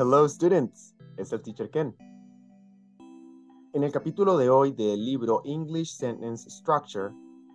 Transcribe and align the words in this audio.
Hello 0.00 0.28
students, 0.28 0.94
es 1.16 1.32
el 1.32 1.42
teacher 1.42 1.70
Ken. 1.70 1.92
En 3.72 3.82
el 3.82 3.90
capítulo 3.90 4.36
de 4.38 4.48
hoy 4.48 4.70
del 4.70 5.04
libro 5.04 5.42
English 5.44 5.96
Sentence 5.96 6.48
Structure, 6.48 7.12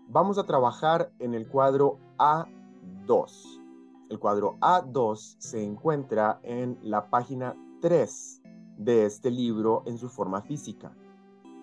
vamos 0.10 0.38
a 0.38 0.46
trabajar 0.46 1.10
en 1.20 1.36
el 1.36 1.48
cuadro 1.48 2.00
A2. 2.18 3.62
El 4.10 4.20
cuadro 4.20 4.58
A2 4.60 5.38
se 5.40 5.64
encuentra 5.64 6.42
en 6.44 6.78
la 6.82 7.10
página 7.10 7.56
3 7.80 8.42
de 8.78 9.06
este 9.06 9.32
libro 9.32 9.84
en 9.86 9.98
su 9.98 10.10
forma 10.10 10.42
física. 10.42 10.94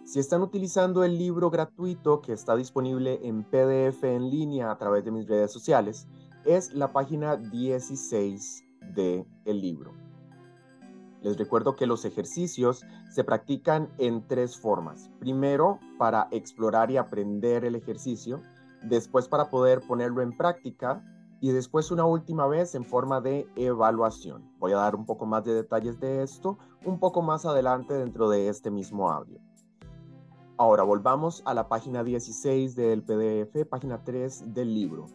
Si 0.06 0.18
están 0.18 0.40
utilizando 0.40 1.04
el 1.04 1.18
libro 1.18 1.50
gratuito 1.50 2.22
que 2.22 2.32
está 2.32 2.56
disponible 2.56 3.20
en 3.22 3.44
PDF 3.44 4.02
en 4.04 4.30
línea 4.30 4.70
a 4.70 4.78
través 4.78 5.04
de 5.04 5.10
mis 5.10 5.28
redes 5.28 5.52
sociales, 5.52 6.08
es 6.46 6.72
la 6.72 6.90
página 6.90 7.36
16 7.36 8.64
del 8.94 9.26
el 9.44 9.60
libro. 9.60 10.09
Les 11.22 11.36
recuerdo 11.36 11.76
que 11.76 11.86
los 11.86 12.04
ejercicios 12.04 12.84
se 13.10 13.24
practican 13.24 13.90
en 13.98 14.26
tres 14.26 14.58
formas. 14.58 15.10
Primero, 15.18 15.78
para 15.98 16.28
explorar 16.30 16.90
y 16.90 16.96
aprender 16.96 17.64
el 17.64 17.74
ejercicio, 17.74 18.40
después 18.82 19.28
para 19.28 19.50
poder 19.50 19.80
ponerlo 19.86 20.22
en 20.22 20.36
práctica 20.36 21.04
y 21.40 21.50
después 21.50 21.90
una 21.90 22.04
última 22.04 22.46
vez 22.46 22.74
en 22.74 22.84
forma 22.84 23.20
de 23.20 23.46
evaluación. 23.56 24.50
Voy 24.58 24.72
a 24.72 24.76
dar 24.76 24.94
un 24.94 25.06
poco 25.06 25.26
más 25.26 25.44
de 25.44 25.54
detalles 25.54 25.98
de 26.00 26.22
esto 26.22 26.58
un 26.84 26.98
poco 26.98 27.22
más 27.22 27.44
adelante 27.44 27.94
dentro 27.94 28.28
de 28.30 28.48
este 28.48 28.70
mismo 28.70 29.10
audio. 29.10 29.40
Ahora 30.56 30.82
volvamos 30.82 31.42
a 31.46 31.54
la 31.54 31.68
página 31.68 32.04
16 32.04 32.76
del 32.76 33.02
PDF, 33.02 33.66
página 33.68 34.04
3 34.04 34.52
del 34.54 34.74
libro. 34.74 35.06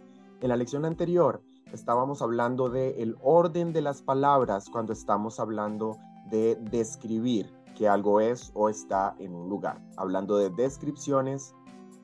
En 0.42 0.50
la 0.50 0.58
lección 0.58 0.86
anterior 0.86 1.44
estábamos 1.72 2.22
hablando 2.22 2.70
de 2.70 3.02
el 3.02 3.18
orden 3.22 3.74
de 3.74 3.82
las 3.82 4.02
palabras 4.02 4.70
cuando 4.70 4.94
estamos 4.94 5.40
hablando 5.40 5.98
de 6.30 6.56
describir 6.56 7.54
que 7.76 7.88
algo 7.88 8.22
es 8.22 8.52
o 8.54 8.70
está 8.70 9.16
en 9.20 9.34
un 9.34 9.50
lugar. 9.50 9.82
Hablando 9.98 10.38
de 10.38 10.50
descripciones 10.50 11.54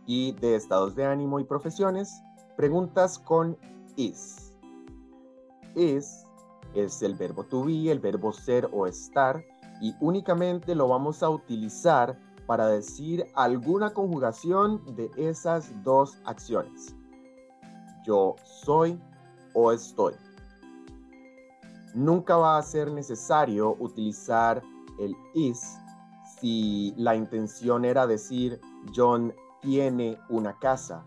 y 0.05 0.33
de 0.33 0.55
estados 0.55 0.95
de 0.95 1.05
ánimo 1.05 1.39
y 1.39 1.43
profesiones, 1.43 2.21
preguntas 2.57 3.17
con 3.17 3.57
is. 3.95 4.53
Is 5.75 6.25
es 6.73 7.01
el 7.01 7.15
verbo 7.15 7.43
to 7.43 7.65
be, 7.65 7.91
el 7.91 7.99
verbo 7.99 8.31
ser 8.31 8.69
o 8.71 8.87
estar 8.87 9.43
y 9.81 9.93
únicamente 9.99 10.75
lo 10.75 10.87
vamos 10.87 11.23
a 11.23 11.29
utilizar 11.29 12.17
para 12.45 12.67
decir 12.67 13.25
alguna 13.35 13.93
conjugación 13.93 14.83
de 14.95 15.09
esas 15.15 15.71
dos 15.83 16.19
acciones. 16.25 16.95
Yo 18.03 18.35
soy 18.43 18.99
o 19.53 19.71
estoy. 19.71 20.13
Nunca 21.93 22.37
va 22.37 22.57
a 22.57 22.61
ser 22.61 22.91
necesario 22.91 23.75
utilizar 23.79 24.61
el 24.99 25.15
is 25.33 25.77
si 26.39 26.93
la 26.97 27.15
intención 27.15 27.85
era 27.85 28.07
decir 28.07 28.59
John 28.95 29.33
tiene 29.61 30.17
una 30.29 30.57
casa, 30.57 31.03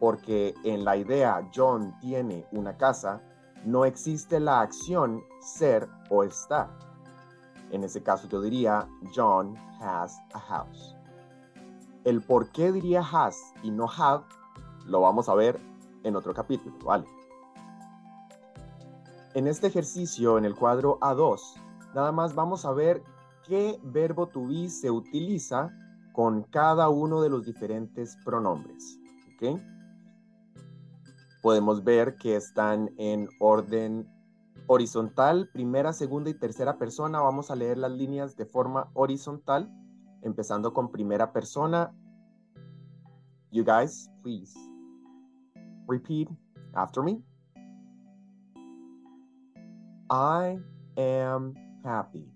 porque 0.00 0.54
en 0.64 0.84
la 0.84 0.96
idea 0.96 1.48
John 1.54 1.94
tiene 2.00 2.46
una 2.52 2.76
casa 2.76 3.22
no 3.64 3.84
existe 3.84 4.40
la 4.40 4.60
acción 4.60 5.24
ser 5.40 5.88
o 6.10 6.22
estar. 6.22 6.68
En 7.70 7.82
ese 7.82 8.02
caso 8.02 8.28
yo 8.28 8.40
diría 8.40 8.86
John 9.14 9.56
has 9.80 10.18
a 10.34 10.38
house. 10.38 10.94
El 12.04 12.20
por 12.20 12.50
qué 12.50 12.72
diría 12.72 13.00
has 13.00 13.54
y 13.62 13.70
no 13.70 13.86
have 13.88 14.24
lo 14.86 15.00
vamos 15.00 15.28
a 15.30 15.34
ver 15.34 15.58
en 16.02 16.14
otro 16.14 16.34
capítulo, 16.34 16.76
¿vale? 16.84 17.06
En 19.34 19.48
este 19.48 19.66
ejercicio, 19.66 20.38
en 20.38 20.44
el 20.44 20.54
cuadro 20.54 21.00
A2, 21.00 21.40
nada 21.92 22.12
más 22.12 22.36
vamos 22.36 22.64
a 22.64 22.72
ver 22.72 23.02
qué 23.44 23.80
verbo 23.82 24.28
to 24.28 24.46
be 24.46 24.68
se 24.68 24.92
utiliza 24.92 25.76
con 26.12 26.44
cada 26.44 26.88
uno 26.88 27.20
de 27.20 27.30
los 27.30 27.44
diferentes 27.44 28.16
pronombres. 28.24 29.00
Podemos 31.42 31.84
ver 31.84 32.16
que 32.16 32.36
están 32.36 32.94
en 32.96 33.28
orden 33.40 34.08
horizontal, 34.66 35.50
primera, 35.52 35.92
segunda 35.92 36.30
y 36.30 36.34
tercera 36.34 36.78
persona. 36.78 37.20
Vamos 37.20 37.50
a 37.50 37.56
leer 37.56 37.76
las 37.76 37.90
líneas 37.90 38.36
de 38.36 38.46
forma 38.46 38.88
horizontal, 38.94 39.68
empezando 40.22 40.72
con 40.72 40.90
primera 40.90 41.32
persona. 41.32 41.92
You 43.50 43.64
guys, 43.64 44.08
please 44.22 44.54
repeat 45.86 46.28
after 46.72 47.02
me. 47.02 47.22
I 50.14 50.60
am 50.96 51.56
happy. 51.82 52.28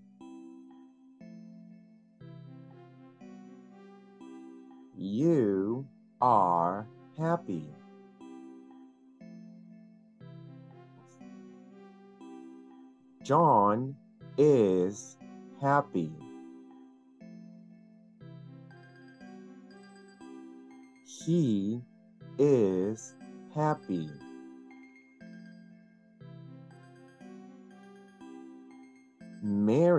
You 4.97 5.87
are 6.19 6.85
happy. 7.17 7.69
John 13.23 13.95
is 14.37 15.15
happy. 15.61 16.11
He 21.05 21.81
is 22.37 23.13
happy. 23.55 24.09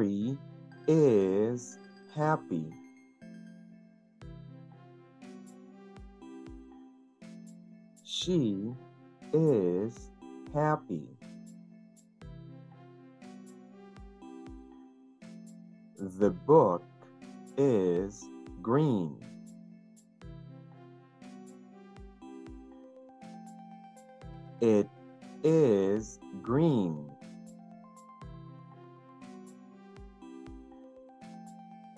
Mary 0.00 0.38
is 0.88 1.76
happy. 2.16 2.72
She 8.02 8.72
is 9.34 10.10
happy. 10.54 11.06
The 15.98 16.30
book 16.30 16.82
is 17.58 18.26
green. 18.62 19.18
It 24.62 24.88
is 25.44 26.18
green. 26.40 27.09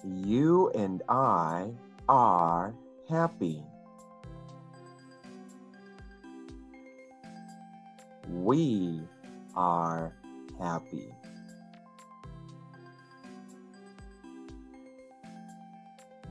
You 0.05 0.71
and 0.75 1.01
I 1.09 1.71
are 2.09 2.75
happy. 3.09 3.63
We 8.29 9.01
are 9.55 10.13
happy. 10.59 11.15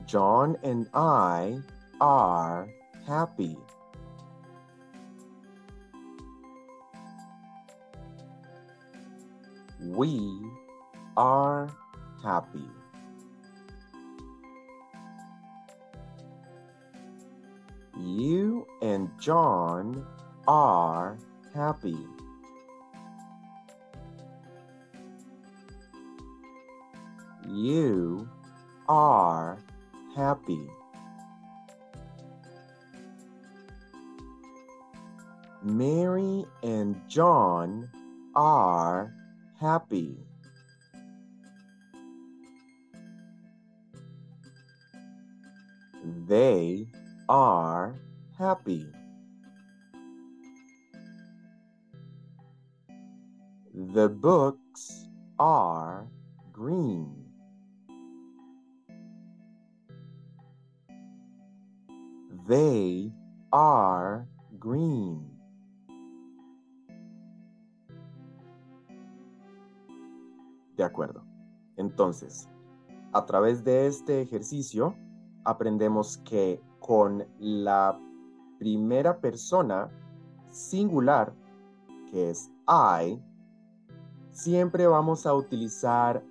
John 0.04 0.58
and 0.62 0.86
I 0.92 1.58
are 1.98 2.68
happy. 3.06 3.56
We 9.80 10.42
are 11.16 11.70
happy. 12.22 12.68
John 19.22 20.04
are 20.48 21.16
happy. 21.54 21.96
You 27.48 28.28
are 28.88 29.60
happy. 30.16 30.68
Mary 35.62 36.44
and 36.64 37.00
John 37.06 37.88
are 38.34 39.14
happy. 39.60 40.16
They 46.26 46.88
are 47.28 47.94
happy. 48.36 48.88
The 53.74 54.08
books 54.08 55.08
are 55.38 56.06
green. 56.52 57.24
They 62.46 63.10
are 63.50 64.28
green. 64.58 65.26
De 70.76 70.84
acuerdo. 70.84 71.24
Entonces, 71.78 72.50
a 73.14 73.24
través 73.24 73.64
de 73.64 73.86
este 73.86 74.20
ejercicio, 74.20 74.94
aprendemos 75.44 76.18
que 76.18 76.60
con 76.78 77.24
la 77.38 77.98
primera 78.58 79.18
persona 79.18 79.90
singular, 80.50 81.34
que 82.10 82.28
es 82.28 82.50
I, 82.68 83.18
siempre 84.32 84.86
vamos 84.86 85.26
a 85.26 85.34
utilizar 85.34 86.24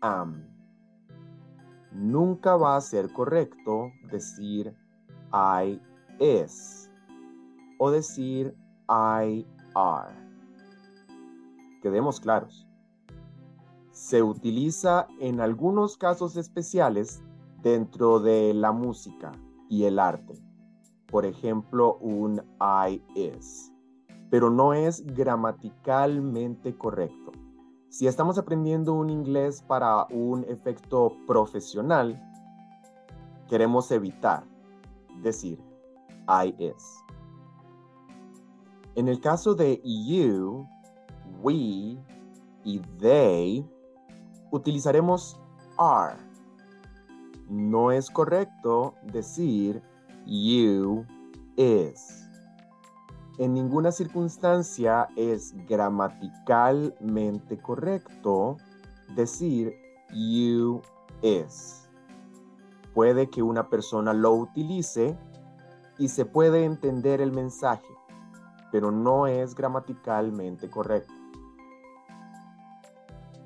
am. 0.00 0.48
Nunca 1.92 2.56
va 2.56 2.76
a 2.76 2.80
ser 2.80 3.12
correcto 3.12 3.92
decir 4.10 4.74
I 5.32 5.80
is 6.18 6.90
o 7.78 7.90
decir 7.90 8.56
I 8.88 9.46
are. 9.74 10.14
Quedemos 11.82 12.18
claros. 12.20 12.66
Se 13.90 14.22
utiliza 14.22 15.06
en 15.20 15.40
algunos 15.40 15.96
casos 15.96 16.36
especiales 16.36 17.22
dentro 17.60 18.20
de 18.20 18.54
la 18.54 18.72
música 18.72 19.32
y 19.68 19.84
el 19.84 19.98
arte. 19.98 20.34
Por 21.08 21.26
ejemplo, 21.26 21.98
un 21.98 22.42
I 22.58 23.02
is. 23.14 23.70
Pero 24.30 24.48
no 24.48 24.72
es 24.72 25.04
gramaticalmente 25.04 26.76
correcto. 26.78 27.32
Si 27.92 28.06
estamos 28.06 28.38
aprendiendo 28.38 28.94
un 28.94 29.10
inglés 29.10 29.60
para 29.60 30.06
un 30.06 30.44
efecto 30.44 31.14
profesional, 31.26 32.18
queremos 33.50 33.90
evitar 33.90 34.44
decir 35.20 35.62
I 36.26 36.54
is. 36.58 37.04
En 38.94 39.08
el 39.08 39.20
caso 39.20 39.54
de 39.54 39.78
you, 39.84 40.66
we 41.42 41.98
y 42.64 42.80
they, 42.98 43.62
utilizaremos 44.50 45.38
are. 45.76 46.16
No 47.50 47.92
es 47.92 48.08
correcto 48.08 48.94
decir 49.12 49.82
you 50.24 51.04
is 51.58 52.21
en 53.42 53.54
ninguna 53.54 53.90
circunstancia 53.90 55.08
es 55.16 55.52
gramaticalmente 55.66 57.60
correcto 57.60 58.56
decir 59.16 59.74
you 60.12 60.80
is. 61.22 61.88
Puede 62.94 63.28
que 63.30 63.42
una 63.42 63.68
persona 63.68 64.12
lo 64.12 64.32
utilice 64.34 65.18
y 65.98 66.06
se 66.06 66.24
puede 66.24 66.64
entender 66.64 67.20
el 67.20 67.32
mensaje, 67.32 67.92
pero 68.70 68.92
no 68.92 69.26
es 69.26 69.56
gramaticalmente 69.56 70.70
correcto. 70.70 71.12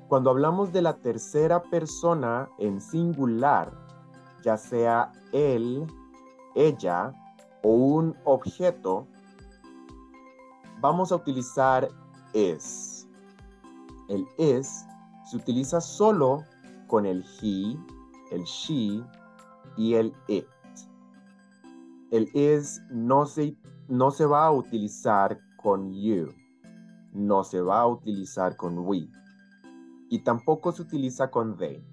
Cuando 0.07 0.29
hablamos 0.29 0.71
de 0.71 0.83
la 0.83 0.97
tercera 0.97 1.63
persona 1.63 2.51
en 2.59 2.81
singular, 2.81 3.71
ya 4.43 4.57
sea 4.57 5.11
él, 5.31 5.87
ella 6.53 7.15
o 7.63 7.69
un 7.69 8.15
objeto, 8.25 9.07
vamos 10.81 11.11
a 11.11 11.15
utilizar 11.15 11.87
es. 12.33 13.07
El 14.09 14.25
es 14.37 14.85
se 15.25 15.37
utiliza 15.37 15.81
solo 15.81 16.43
con 16.87 17.05
el 17.05 17.23
he, 17.41 17.77
el 18.31 18.43
she 18.43 19.03
y 19.75 19.95
el 19.95 20.13
it. 20.27 20.45
El 22.11 22.29
is 22.33 22.81
no 22.89 23.25
se, 23.25 23.57
no 23.89 24.11
se 24.11 24.25
va 24.25 24.45
a 24.45 24.51
utilizar 24.51 25.37
con 25.57 25.93
you, 25.93 26.33
no 27.11 27.43
se 27.43 27.61
va 27.61 27.81
a 27.81 27.87
utilizar 27.87 28.55
con 28.55 28.79
we 28.79 29.09
y 30.09 30.19
tampoco 30.19 30.71
se 30.71 30.83
utiliza 30.83 31.29
con 31.29 31.57
they. 31.57 31.83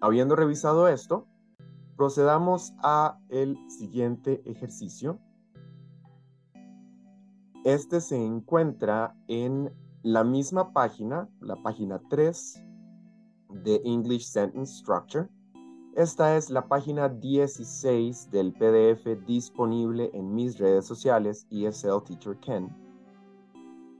Habiendo 0.00 0.36
revisado 0.36 0.86
esto, 0.86 1.26
procedamos 1.96 2.72
a 2.84 3.18
el 3.30 3.58
siguiente 3.68 4.42
ejercicio 4.44 5.18
este 7.72 8.00
se 8.00 8.16
encuentra 8.16 9.14
en 9.26 9.70
la 10.02 10.24
misma 10.24 10.72
página, 10.72 11.28
la 11.40 11.54
página 11.56 12.00
3 12.08 12.64
de 13.62 13.82
English 13.84 14.24
Sentence 14.24 14.78
Structure. 14.78 15.28
Esta 15.94 16.34
es 16.34 16.48
la 16.48 16.66
página 16.66 17.10
16 17.10 18.30
del 18.30 18.54
PDF 18.54 19.22
disponible 19.26 20.10
en 20.14 20.34
mis 20.34 20.58
redes 20.58 20.86
sociales 20.86 21.46
ESL 21.50 22.02
Teacher 22.06 22.38
Ken. 22.38 22.74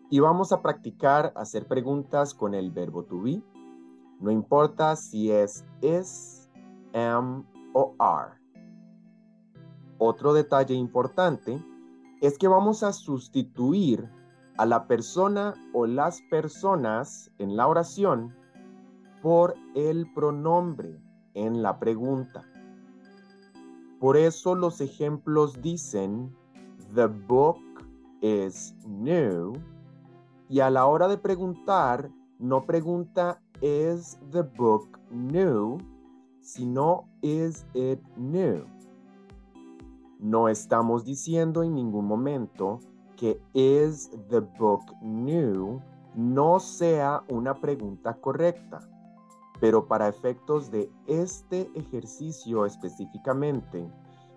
Y 0.09 0.21
vamos 0.21 0.51
a 0.53 0.63
practicar 0.63 1.35
hacer 1.37 1.69
preguntas 1.69 2.33
con 2.33 2.55
el 2.55 2.71
verbo 2.71 3.05
to 3.05 3.21
be. 3.21 3.43
No 4.19 4.31
importa 4.31 4.97
si 4.97 5.31
es 5.31 5.63
is, 5.83 6.49
am 6.95 7.45
o 7.75 7.95
are. 7.99 8.33
Otro 9.99 10.33
detalle 10.33 10.73
importante 10.73 11.63
es 12.21 12.39
que 12.39 12.49
vamos 12.49 12.83
a 12.83 12.93
sustituir 12.93 14.09
a 14.57 14.67
la 14.67 14.87
persona 14.87 15.55
o 15.73 15.87
las 15.87 16.21
personas 16.31 17.31
en 17.39 17.57
la 17.57 17.67
oración 17.69 18.35
por 19.23 19.55
el 19.75 20.13
pronombre 20.13 21.01
en 21.35 21.63
la 21.63 21.79
pregunta. 21.79 22.45
Por 24.01 24.17
eso 24.17 24.55
los 24.55 24.81
ejemplos 24.81 25.61
dicen, 25.63 26.35
the 26.95 27.07
book 27.07 27.59
is 28.21 28.75
new, 28.87 29.55
y 30.49 30.61
a 30.61 30.71
la 30.71 30.87
hora 30.87 31.09
de 31.09 31.19
preguntar, 31.19 32.11
no 32.39 32.65
pregunta, 32.65 33.41
is 33.61 34.19
the 34.31 34.43
book 34.43 34.99
new, 35.11 35.79
sino, 36.41 37.09
is 37.23 37.67
it 37.75 38.01
new. 38.17 38.78
No 40.19 40.49
estamos 40.49 41.05
diciendo 41.05 41.63
en 41.63 41.75
ningún 41.75 42.07
momento 42.07 42.81
que 43.17 43.41
is 43.53 44.11
the 44.29 44.41
book 44.41 44.83
new 45.01 45.81
no 46.15 46.59
sea 46.59 47.23
una 47.29 47.55
pregunta 47.55 48.15
correcta, 48.15 48.81
pero 49.61 49.87
para 49.87 50.09
efectos 50.09 50.71
de 50.71 50.91
este 51.07 51.71
ejercicio 51.75 52.67
específicamente, 52.67 53.89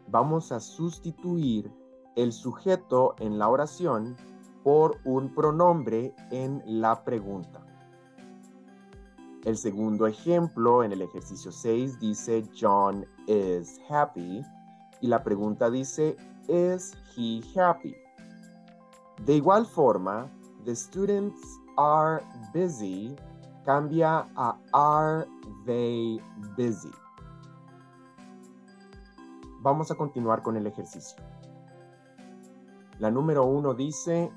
vamos 0.07 0.51
a 0.51 0.60
sustituir 0.60 1.72
el 2.16 2.31
sujeto 2.31 3.16
en 3.18 3.40
la 3.40 3.50
oración 3.50 4.16
por 4.64 5.00
un 5.06 5.33
pronombre 5.33 6.14
en 6.30 6.61
la 6.66 7.04
pregunta. 7.04 7.66
El 9.44 9.57
segundo 9.57 10.06
ejemplo 10.06 10.83
en 10.83 10.92
el 10.92 11.02
ejercicio 11.02 11.52
6 11.52 12.00
dice 12.00 12.44
John 12.59 13.04
is 13.26 13.80
happy 13.90 14.44
y 15.01 15.07
la 15.07 15.23
pregunta 15.23 15.69
dice, 15.69 16.15
¿Is 16.47 16.93
he 17.15 17.41
happy? 17.59 17.95
De 19.25 19.35
igual 19.35 19.65
forma, 19.65 20.31
the 20.65 20.75
students 20.75 21.41
are 21.77 22.23
busy 22.53 23.15
cambia 23.65 24.27
a 24.35 24.57
are 24.73 25.27
they 25.65 26.19
busy. 26.57 26.91
Vamos 29.61 29.91
a 29.91 29.95
continuar 29.95 30.41
con 30.41 30.57
el 30.57 30.65
ejercicio. 30.65 31.21
La 32.99 33.11
número 33.11 33.45
uno 33.45 33.73
dice, 33.73 34.31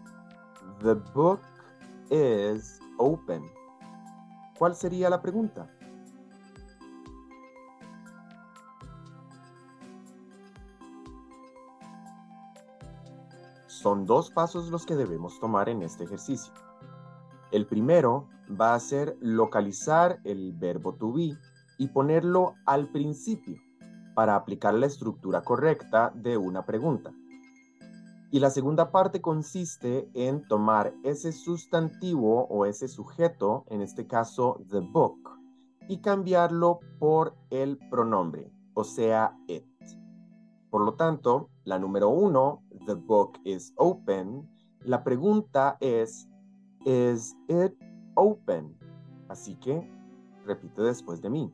the 0.81 0.95
book 1.15 1.41
is 2.11 2.79
open. 2.99 3.43
¿Cuál 4.59 4.75
sería 4.75 5.09
la 5.09 5.21
pregunta? 5.21 5.71
Son 13.85 14.07
dos 14.07 14.31
pasos 14.31 14.71
los 14.71 14.87
que 14.87 14.97
debemos 14.97 15.39
tomar 15.39 15.69
en 15.69 15.83
este 15.83 16.05
ejercicio. 16.05 16.55
El 17.53 17.67
primero 17.67 18.31
va 18.59 18.75
a 18.75 18.81
ser 18.81 19.15
localizar 19.21 20.21
el 20.25 20.55
verbo 20.55 20.95
to 20.95 21.13
be 21.13 21.37
y 21.77 21.89
ponerlo 21.89 22.55
al 22.65 22.89
principio 22.89 23.61
para 24.15 24.37
aplicar 24.37 24.73
la 24.73 24.87
estructura 24.87 25.43
correcta 25.43 26.11
de 26.15 26.39
una 26.39 26.65
pregunta. 26.65 27.13
Y 28.31 28.41
la 28.41 28.49
segunda 28.49 28.91
parte 28.91 29.21
consiste 29.21 30.09
en 30.15 30.49
tomar 30.49 30.95
ese 31.03 31.31
sustantivo 31.33 32.47
o 32.47 32.65
ese 32.65 32.89
sujeto, 32.89 33.67
en 33.69 33.83
este 33.83 34.07
caso 34.07 34.63
the 34.71 34.81
book, 34.81 35.19
y 35.91 35.99
cambiarlo 35.99 36.81
por 36.99 37.37
el 37.51 37.77
pronombre, 37.91 38.51
o 38.73 38.83
sea, 38.83 39.37
it. 39.47 39.67
Por 40.71 40.87
lo 40.87 40.95
tanto, 40.95 41.51
la 41.65 41.79
número 41.79 42.09
uno, 42.09 42.65
the 42.87 42.95
book 42.95 43.39
is 43.45 43.73
open. 43.77 44.49
La 44.85 45.03
pregunta 45.03 45.77
es, 45.81 46.29
¿is 46.85 47.37
it 47.49 47.75
open? 48.15 48.77
Así 49.29 49.57
que 49.57 49.89
repite 50.45 50.83
después 50.83 51.21
de 51.23 51.31
mí. 51.31 51.53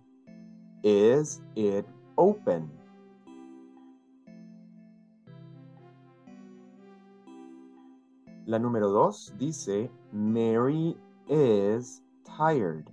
Is 0.83 1.43
it 1.55 1.87
open? 2.17 2.71
La 8.47 8.59
número 8.59 8.91
dos 8.91 9.33
dice, 9.39 9.91
Mary 10.13 10.97
is 11.29 12.03
tired? 12.25 12.85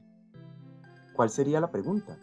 ¿Cuál 1.15 1.32
sería 1.32 1.60
la 1.60 1.72
pregunta? 1.72 2.20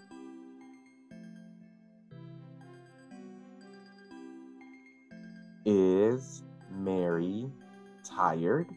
Is 6.15 6.45
Mary 6.71 7.51
tired? 8.05 8.69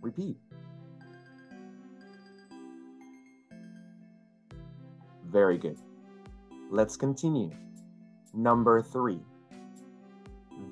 Repeat. 0.00 0.36
Very 5.24 5.58
good. 5.58 5.78
Let's 6.70 6.96
continue. 6.96 7.50
Number 8.32 8.82
three. 8.82 9.18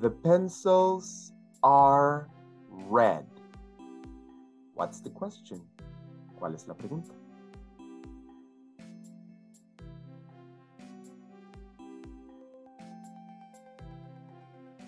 The 0.00 0.10
pencils 0.10 1.32
are 1.64 2.28
red. 2.68 3.26
What's 4.74 5.00
the 5.00 5.10
question? 5.10 5.62
¿Cuál 6.38 6.54
es 6.54 6.68
la 6.68 6.74
pregunta? 6.74 7.10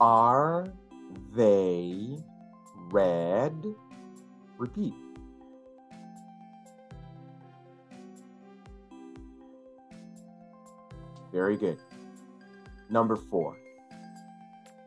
Are 0.00 0.68
they 1.34 2.16
read. 2.90 3.64
Repeat. 4.58 4.94
Very 11.32 11.56
good. 11.56 11.78
Number 12.90 13.16
four. 13.16 13.56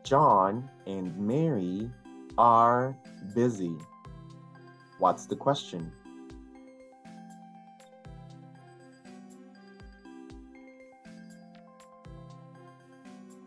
John 0.02 0.70
and 0.86 1.14
Mary 1.18 1.90
are 2.38 2.96
busy. 3.34 3.76
What's 4.98 5.26
the 5.26 5.36
question? 5.36 5.92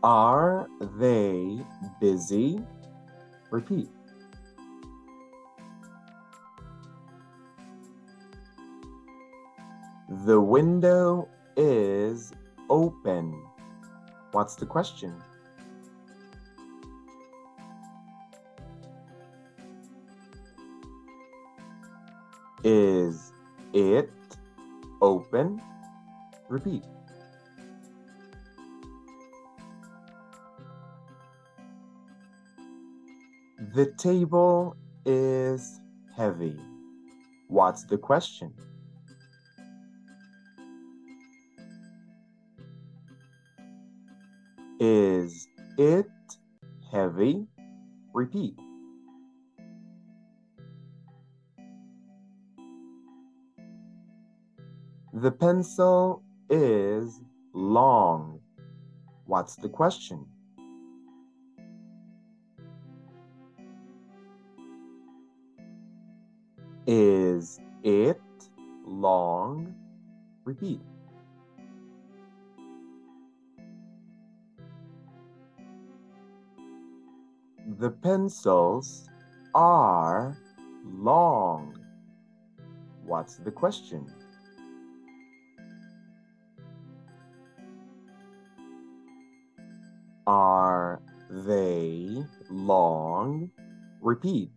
Are 0.03 0.67
they 0.99 1.61
busy? 1.99 2.59
Repeat. 3.51 3.89
The 10.25 10.39
window 10.39 11.27
is 11.57 12.31
open. 12.69 13.43
What's 14.31 14.55
the 14.55 14.65
question? 14.65 15.13
Is 22.63 23.33
it 23.73 24.11
open? 25.01 25.61
Repeat. 26.47 26.85
The 33.73 33.85
table 33.97 34.75
is 35.05 35.79
heavy. 36.17 36.59
What's 37.47 37.85
the 37.85 37.97
question? 37.97 38.53
Is 44.81 45.47
it 45.77 46.09
heavy? 46.91 47.47
Repeat. 48.13 48.59
The 55.13 55.31
pencil 55.31 56.23
is 56.49 57.21
long. 57.53 58.41
What's 59.25 59.55
the 59.55 59.69
question? 59.69 60.25
Is 66.93 67.61
it 67.83 68.19
long? 68.83 69.73
Repeat. 70.43 70.81
The 77.79 77.91
pencils 77.91 79.07
are 79.55 80.37
long. 80.83 81.79
What's 83.05 83.37
the 83.37 83.51
question? 83.51 84.11
Are 90.27 91.01
they 91.29 92.21
long? 92.49 93.49
Repeat. 94.01 94.51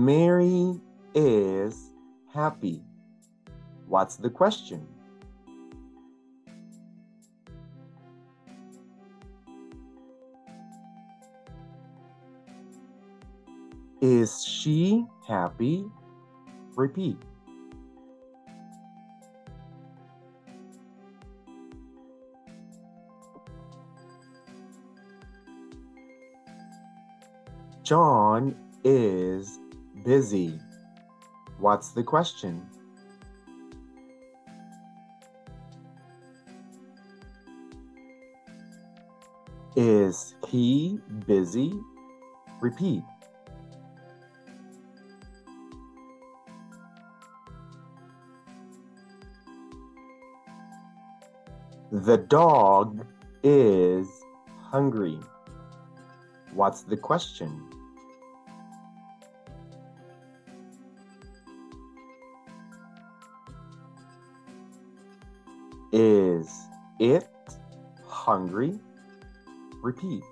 Mary 0.00 0.80
is 1.14 1.90
happy. 2.32 2.82
What's 3.86 4.16
the 4.16 4.30
question? 4.30 4.86
Is 14.00 14.42
she 14.42 15.04
happy? 15.28 15.84
Repeat. 16.76 17.18
John 27.82 28.56
is 28.82 29.59
busy. 30.04 30.58
What's 31.58 31.90
the 31.90 32.02
question? 32.02 32.66
Is 39.76 40.34
he 40.48 40.98
busy? 41.26 41.72
Repeat. 42.60 43.04
The 51.92 52.18
dog 52.18 53.06
is 53.42 54.08
hungry. 54.70 55.18
What's 56.54 56.82
the 56.82 56.96
question? 56.96 57.79
It 67.00 67.26
hungry? 68.06 68.78
Repeat. 69.82 70.22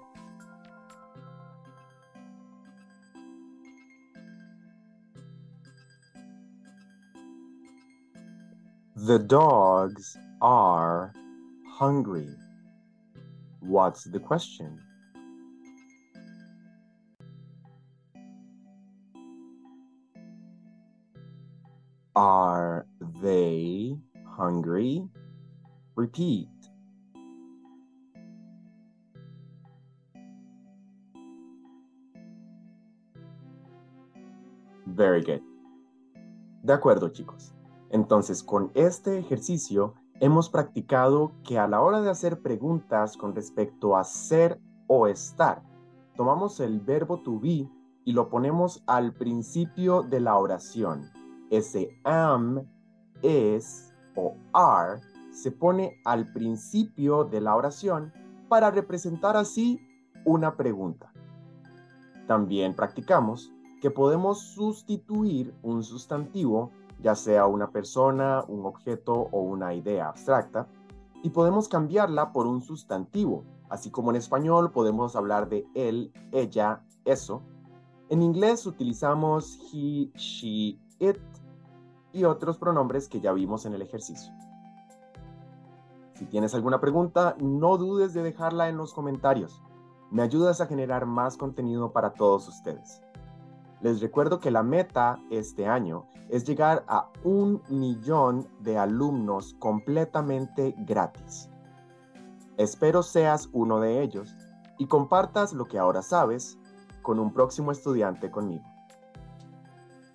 The 8.95 9.19
dogs 9.19 10.19
are 10.43 11.15
hungry. 11.67 12.29
What's 13.61 14.05
the 14.05 14.21
question? 14.21 14.79
Are 22.15 22.87
they 23.23 23.97
hungry? 24.27 25.09
Repeat. 25.97 26.58
Very 34.99 35.23
good. 35.23 35.41
De 36.65 36.73
acuerdo, 36.73 37.09
chicos. 37.11 37.55
Entonces, 37.91 38.43
con 38.43 38.73
este 38.75 39.17
ejercicio 39.17 39.95
hemos 40.19 40.51
practicado 40.51 41.31
que 41.45 41.57
a 41.57 41.69
la 41.69 41.81
hora 41.81 42.01
de 42.01 42.11
hacer 42.11 42.43
preguntas 42.43 43.17
con 43.17 43.33
respecto 43.33 43.97
a 43.97 44.03
ser 44.03 44.61
o 44.89 45.07
estar, 45.07 45.63
tomamos 46.17 46.59
el 46.59 46.81
verbo 46.81 47.23
to 47.23 47.39
be 47.39 47.71
y 48.05 48.13
lo 48.13 48.29
ponemos 48.29 48.83
al 48.89 49.15
principio 49.15 50.03
de 50.03 50.19
la 50.19 50.37
oración. 50.37 51.09
Ese 51.49 51.97
am, 52.03 52.67
es 53.23 53.95
o 54.17 54.35
are 54.53 55.01
se 55.31 55.53
pone 55.53 56.01
al 56.05 56.33
principio 56.33 57.23
de 57.23 57.41
la 57.41 57.55
oración 57.55 58.13
para 58.49 58.73
representar 58.73 59.37
así 59.37 59.81
una 60.25 60.57
pregunta. 60.57 61.13
También 62.27 62.75
practicamos 62.75 63.53
que 63.81 63.91
podemos 63.91 64.41
sustituir 64.41 65.55
un 65.63 65.83
sustantivo, 65.83 66.71
ya 67.01 67.15
sea 67.15 67.47
una 67.47 67.71
persona, 67.71 68.45
un 68.49 68.67
objeto 68.67 69.13
o 69.13 69.41
una 69.41 69.75
idea 69.75 70.09
abstracta, 70.09 70.67
y 71.23 71.31
podemos 71.31 71.69
cambiarla 71.69 72.33
por 72.33 72.47
un 72.47 72.63
sustantivo, 72.63 73.45
así 73.69 73.91
como 73.91 74.11
en 74.11 74.17
español 74.17 74.71
podemos 74.73 75.17
hablar 75.17 75.49
de 75.49 75.67
él, 75.75 76.13
ella, 76.33 76.83
eso. 77.05 77.43
En 78.09 78.23
inglés 78.23 78.67
utilizamos 78.67 79.59
he, 79.73 80.11
she, 80.17 80.79
it 80.99 81.19
y 82.13 82.25
otros 82.25 82.59
pronombres 82.59 83.09
que 83.09 83.21
ya 83.21 83.33
vimos 83.33 83.67
en 83.67 83.75
el 83.75 83.83
ejercicio. 83.83 84.33
Si 86.15 86.27
tienes 86.27 86.55
alguna 86.55 86.81
pregunta, 86.81 87.37
no 87.39 87.77
dudes 87.77 88.13
de 88.13 88.23
dejarla 88.23 88.69
en 88.69 88.77
los 88.77 88.93
comentarios. 88.93 89.63
Me 90.11 90.23
ayudas 90.23 90.61
a 90.61 90.67
generar 90.67 91.07
más 91.07 91.37
contenido 91.37 91.93
para 91.93 92.15
todos 92.15 92.49
ustedes. 92.49 93.03
Les 93.81 94.01
recuerdo 94.01 94.41
que 94.41 94.51
la 94.51 94.63
meta 94.63 95.21
este 95.31 95.67
año 95.67 96.07
es 96.29 96.45
llegar 96.45 96.85
a 96.89 97.11
un 97.23 97.63
millón 97.69 98.49
de 98.61 98.77
alumnos 98.77 99.55
completamente 99.59 100.75
gratis. 100.79 101.49
Espero 102.57 103.03
seas 103.03 103.49
uno 103.53 103.79
de 103.79 104.03
ellos 104.03 104.37
y 104.79 104.87
compartas 104.87 105.53
lo 105.53 105.67
que 105.67 105.79
ahora 105.79 106.03
sabes 106.03 106.59
con 107.03 107.21
un 107.21 107.33
próximo 107.33 107.71
estudiante 107.71 108.31
conmigo. 108.31 108.65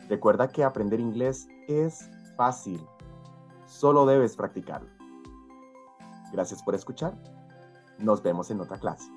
Recuerda 0.10 0.50
que 0.50 0.64
aprender 0.64 1.00
inglés 1.00 1.48
es 1.68 2.10
fácil, 2.36 2.86
solo 3.66 4.06
debes 4.06 4.36
practicarlo. 4.36 4.90
Gracias 6.34 6.62
por 6.62 6.76
escuchar. 6.76 7.18
Nos 7.98 8.22
vemos 8.22 8.52
en 8.52 8.60
otra 8.60 8.78
clase. 8.78 9.10